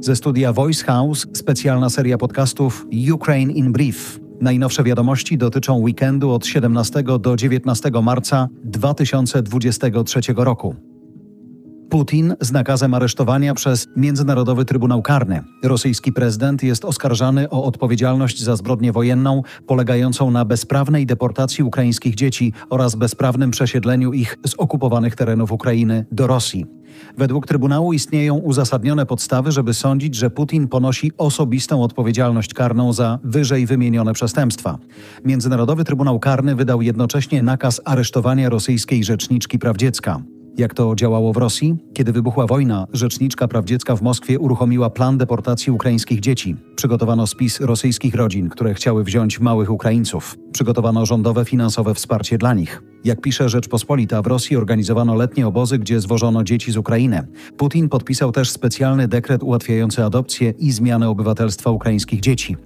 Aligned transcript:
Ze 0.00 0.16
studia 0.16 0.52
Voice 0.52 0.84
House 0.84 1.26
specjalna 1.32 1.90
seria 1.90 2.18
podcastów 2.18 2.86
Ukraine 3.14 3.52
in 3.52 3.72
Brief. 3.72 4.20
Najnowsze 4.40 4.84
wiadomości 4.84 5.38
dotyczą 5.38 5.78
weekendu 5.78 6.30
od 6.30 6.46
17 6.46 7.02
do 7.20 7.36
19 7.36 7.90
marca 8.02 8.48
2023 8.64 10.20
roku. 10.36 10.74
Putin 11.90 12.34
z 12.40 12.52
nakazem 12.52 12.94
aresztowania 12.94 13.54
przez 13.54 13.86
Międzynarodowy 13.96 14.64
Trybunał 14.64 15.02
Karny. 15.02 15.42
Rosyjski 15.64 16.12
prezydent 16.12 16.62
jest 16.62 16.84
oskarżany 16.84 17.50
o 17.50 17.64
odpowiedzialność 17.64 18.42
za 18.42 18.56
zbrodnię 18.56 18.92
wojenną 18.92 19.42
polegającą 19.66 20.30
na 20.30 20.44
bezprawnej 20.44 21.06
deportacji 21.06 21.64
ukraińskich 21.64 22.14
dzieci 22.14 22.52
oraz 22.70 22.94
bezprawnym 22.94 23.50
przesiedleniu 23.50 24.12
ich 24.12 24.36
z 24.46 24.54
okupowanych 24.54 25.16
terenów 25.16 25.52
Ukrainy 25.52 26.06
do 26.12 26.26
Rosji. 26.26 26.77
Według 27.16 27.46
Trybunału 27.46 27.92
istnieją 27.92 28.34
uzasadnione 28.34 29.06
podstawy, 29.06 29.52
żeby 29.52 29.74
sądzić, 29.74 30.14
że 30.14 30.30
Putin 30.30 30.68
ponosi 30.68 31.12
osobistą 31.18 31.82
odpowiedzialność 31.82 32.54
karną 32.54 32.92
za 32.92 33.18
wyżej 33.24 33.66
wymienione 33.66 34.12
przestępstwa. 34.12 34.78
Międzynarodowy 35.24 35.84
Trybunał 35.84 36.18
Karny 36.18 36.54
wydał 36.54 36.82
jednocześnie 36.82 37.42
nakaz 37.42 37.80
aresztowania 37.84 38.48
rosyjskiej 38.48 39.04
rzeczniczki 39.04 39.58
praw 39.58 39.76
dziecka. 39.76 40.22
Jak 40.58 40.74
to 40.74 40.94
działało 40.94 41.32
w 41.32 41.36
Rosji? 41.36 41.76
Kiedy 41.94 42.12
wybuchła 42.12 42.46
wojna, 42.46 42.86
Rzeczniczka 42.92 43.48
Praw 43.48 43.64
Dziecka 43.64 43.96
w 43.96 44.02
Moskwie 44.02 44.38
uruchomiła 44.38 44.90
plan 44.90 45.18
deportacji 45.18 45.72
ukraińskich 45.72 46.20
dzieci. 46.20 46.56
Przygotowano 46.76 47.26
spis 47.26 47.60
rosyjskich 47.60 48.14
rodzin, 48.14 48.48
które 48.48 48.74
chciały 48.74 49.04
wziąć 49.04 49.40
małych 49.40 49.70
Ukraińców. 49.70 50.36
Przygotowano 50.52 51.06
rządowe 51.06 51.44
finansowe 51.44 51.94
wsparcie 51.94 52.38
dla 52.38 52.54
nich. 52.54 52.82
Jak 53.04 53.20
pisze 53.20 53.48
Rzeczpospolita, 53.48 54.22
w 54.22 54.26
Rosji 54.26 54.56
organizowano 54.56 55.14
letnie 55.14 55.46
obozy, 55.46 55.78
gdzie 55.78 56.00
zwożono 56.00 56.44
dzieci 56.44 56.72
z 56.72 56.76
Ukrainy. 56.76 57.26
Putin 57.56 57.88
podpisał 57.88 58.32
też 58.32 58.50
specjalny 58.50 59.08
dekret 59.08 59.42
ułatwiający 59.42 60.04
adopcję 60.04 60.54
i 60.58 60.72
zmianę 60.72 61.08
obywatelstwa 61.08 61.70
ukraińskich 61.70 62.20
dzieci. 62.20 62.56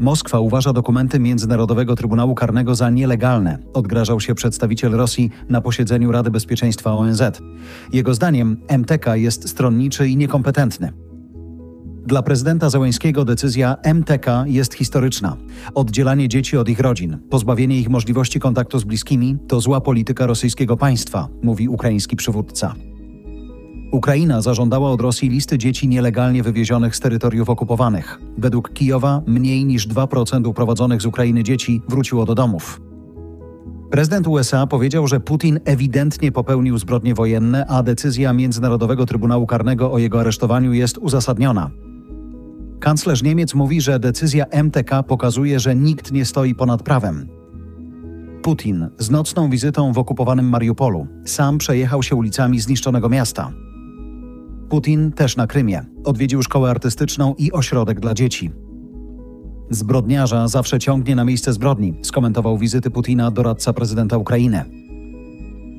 Moskwa 0.00 0.40
uważa 0.40 0.72
dokumenty 0.72 1.20
Międzynarodowego 1.20 1.96
Trybunału 1.96 2.34
Karnego 2.34 2.74
za 2.74 2.90
nielegalne, 2.90 3.58
odgrażał 3.74 4.20
się 4.20 4.34
przedstawiciel 4.34 4.92
Rosji 4.92 5.30
na 5.48 5.60
posiedzeniu 5.60 6.12
Rady 6.12 6.30
Bezpieczeństwa 6.30 6.92
ONZ. 6.92 7.22
Jego 7.92 8.14
zdaniem 8.14 8.56
MTK 8.68 9.16
jest 9.16 9.48
stronniczy 9.48 10.08
i 10.08 10.16
niekompetentny. 10.16 10.92
Dla 12.06 12.22
prezydenta 12.22 12.70
Zełęńskiego 12.70 13.24
decyzja 13.24 13.76
MTK 13.82 14.44
jest 14.46 14.74
historyczna. 14.74 15.36
Oddzielanie 15.74 16.28
dzieci 16.28 16.56
od 16.56 16.68
ich 16.68 16.80
rodzin, 16.80 17.18
pozbawienie 17.30 17.78
ich 17.78 17.88
możliwości 17.88 18.40
kontaktu 18.40 18.78
z 18.78 18.84
bliskimi 18.84 19.36
to 19.48 19.60
zła 19.60 19.80
polityka 19.80 20.26
rosyjskiego 20.26 20.76
państwa, 20.76 21.28
mówi 21.42 21.68
ukraiński 21.68 22.16
przywódca. 22.16 22.74
Ukraina 23.92 24.42
zażądała 24.42 24.90
od 24.90 25.00
Rosji 25.00 25.28
listy 25.28 25.58
dzieci 25.58 25.88
nielegalnie 25.88 26.42
wywiezionych 26.42 26.96
z 26.96 27.00
terytoriów 27.00 27.50
okupowanych. 27.50 28.20
Według 28.38 28.72
Kijowa 28.72 29.22
mniej 29.26 29.64
niż 29.64 29.88
2% 29.88 30.46
uprowadzonych 30.46 31.02
z 31.02 31.06
Ukrainy 31.06 31.42
dzieci 31.42 31.82
wróciło 31.88 32.24
do 32.24 32.34
domów. 32.34 32.80
Prezydent 33.90 34.26
USA 34.26 34.66
powiedział, 34.66 35.06
że 35.06 35.20
Putin 35.20 35.60
ewidentnie 35.64 36.32
popełnił 36.32 36.78
zbrodnie 36.78 37.14
wojenne, 37.14 37.66
a 37.66 37.82
decyzja 37.82 38.32
Międzynarodowego 38.32 39.06
Trybunału 39.06 39.46
Karnego 39.46 39.92
o 39.92 39.98
jego 39.98 40.20
aresztowaniu 40.20 40.72
jest 40.72 40.98
uzasadniona. 40.98 41.70
Kanclerz 42.82 43.22
Niemiec 43.22 43.54
mówi, 43.54 43.80
że 43.80 43.98
decyzja 43.98 44.46
MTK 44.46 45.02
pokazuje, 45.02 45.60
że 45.60 45.76
nikt 45.76 46.12
nie 46.12 46.24
stoi 46.24 46.54
ponad 46.54 46.82
prawem. 46.82 47.28
Putin 48.42 48.88
z 48.98 49.10
nocną 49.10 49.50
wizytą 49.50 49.92
w 49.92 49.98
okupowanym 49.98 50.48
Mariupolu 50.48 51.06
sam 51.24 51.58
przejechał 51.58 52.02
się 52.02 52.16
ulicami 52.16 52.60
zniszczonego 52.60 53.08
miasta. 53.08 53.52
Putin 54.68 55.12
też 55.12 55.36
na 55.36 55.46
Krymie. 55.46 55.84
Odwiedził 56.04 56.42
szkołę 56.42 56.70
artystyczną 56.70 57.34
i 57.38 57.52
ośrodek 57.52 58.00
dla 58.00 58.14
dzieci. 58.14 58.50
Zbrodniarza 59.70 60.48
zawsze 60.48 60.78
ciągnie 60.78 61.16
na 61.16 61.24
miejsce 61.24 61.52
zbrodni, 61.52 61.94
skomentował 62.02 62.58
wizyty 62.58 62.90
Putina 62.90 63.30
doradca 63.30 63.72
prezydenta 63.72 64.16
Ukrainy. 64.16 64.64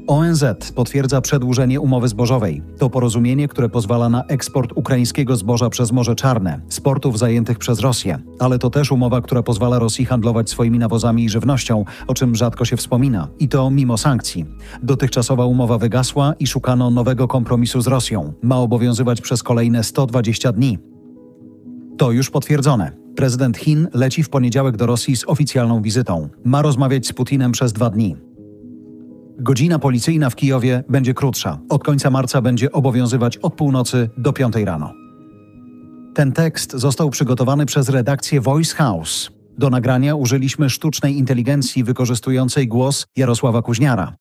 ONZ 0.08 0.44
potwierdza 0.76 1.22
przedłużenie 1.22 1.80
umowy 1.80 2.08
zbożowej. 2.08 2.62
To 2.78 2.90
porozumienie, 2.90 3.48
które 3.48 3.70
pozwala 3.70 4.10
na 4.10 4.24
eksport 4.24 4.72
ukraińskiego 4.76 5.36
zboża 5.36 5.70
przez 5.70 5.92
Morze 5.92 6.16
Czarne, 6.16 6.62
z 6.70 6.80
portów 6.80 7.20
zajętych 7.20 7.58
przez 7.58 7.80
Rosję. 7.80 8.20
Ale 8.40 8.60
to 8.60 8.70
też 8.70 8.92
umowa, 8.92 9.22
która 9.22 9.44
pozwala 9.44 9.80
Rosji 9.80 10.06
handlować 10.06 10.50
swoimi 10.50 10.80
nawozami 10.80 11.24
i 11.24 11.30
żywnością, 11.30 11.86
o 12.08 12.14
czym 12.14 12.36
rzadko 12.36 12.66
się 12.66 12.78
wspomina. 12.78 13.28
I 13.40 13.48
to 13.50 13.70
mimo 13.70 13.98
sankcji. 13.98 14.46
Dotychczasowa 14.84 15.46
umowa 15.46 15.78
wygasła 15.78 16.34
i 16.40 16.48
szukano 16.48 16.90
nowego 16.90 17.28
kompromisu 17.28 17.82
z 17.82 17.88
Rosją. 17.88 18.34
Ma 18.42 18.58
obowiązywać 18.58 19.22
przez 19.22 19.44
kolejne 19.44 19.84
120 19.84 20.52
dni. 20.52 20.78
To 21.98 22.12
już 22.12 22.30
potwierdzone. 22.30 22.92
Prezydent 23.16 23.58
Chin 23.58 23.88
leci 23.94 24.24
w 24.24 24.30
poniedziałek 24.30 24.78
do 24.78 24.86
Rosji 24.86 25.18
z 25.18 25.24
oficjalną 25.28 25.82
wizytą. 25.82 26.30
Ma 26.46 26.62
rozmawiać 26.62 27.08
z 27.08 27.14
Putinem 27.14 27.52
przez 27.52 27.74
dwa 27.74 27.90
dni. 27.90 28.33
Godzina 29.38 29.80
policyjna 29.80 30.30
w 30.30 30.36
Kijowie 30.36 30.84
będzie 30.90 31.14
krótsza. 31.14 31.60
Od 31.70 31.84
końca 31.84 32.10
marca 32.10 32.42
będzie 32.42 32.72
obowiązywać 32.72 33.38
od 33.38 33.54
północy 33.54 34.10
do 34.18 34.34
piątej 34.34 34.66
rano. 34.66 34.94
Ten 36.14 36.32
tekst 36.32 36.72
został 36.72 37.10
przygotowany 37.10 37.66
przez 37.66 37.90
redakcję 37.90 38.42
Voice 38.42 38.76
House. 38.76 39.32
Do 39.58 39.70
nagrania 39.70 40.16
użyliśmy 40.16 40.70
sztucznej 40.70 41.18
inteligencji 41.18 41.84
wykorzystującej 41.84 42.68
głos 42.68 43.06
Jarosława 43.16 43.62
Kuźniara. 43.62 44.16